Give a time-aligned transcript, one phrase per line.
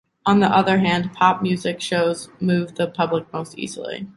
[0.25, 4.07] On the other hand, pop music shows move the public most easily.